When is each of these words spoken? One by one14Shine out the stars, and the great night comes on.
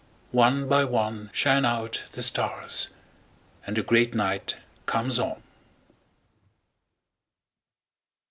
One 0.31 0.67
by 0.67 0.83
one14Shine 0.83 1.63
out 1.63 2.05
the 2.13 2.23
stars, 2.23 2.87
and 3.67 3.77
the 3.77 3.83
great 3.83 4.15
night 4.15 4.57
comes 4.87 5.19
on. 5.19 5.43